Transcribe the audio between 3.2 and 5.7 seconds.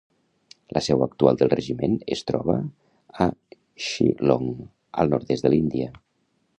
a Shillong, al nord-est de